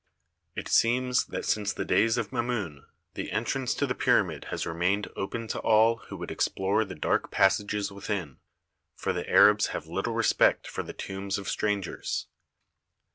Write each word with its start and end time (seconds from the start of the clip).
It 0.55 0.67
seems 0.67 1.25
that 1.25 1.45
since 1.45 1.71
the 1.73 1.85
days 1.85 2.17
of 2.17 2.31
Mamun 2.31 2.87
the 3.13 3.29
entrance 3.31 3.75
to 3.75 3.85
the 3.85 3.93
pyramid 3.93 4.45
has 4.45 4.65
remained 4.65 5.07
open 5.15 5.47
to 5.49 5.59
all 5.59 5.97
THE 5.97 5.97
PYRAMID 5.99 6.01
OF 6.01 6.01
KHUFU 6.01 6.07
25 6.09 6.09
who 6.09 6.17
would 6.17 6.31
explore 6.31 6.85
the 6.85 6.95
dark 6.95 7.29
passages 7.29 7.91
within, 7.91 8.37
for 8.95 9.13
the 9.13 9.29
Arabs 9.29 9.67
have 9.67 9.85
little 9.85 10.15
respect 10.15 10.65
for 10.65 10.81
the 10.81 10.93
tombs 10.93 11.37
of 11.37 11.47
strangers. 11.47 12.25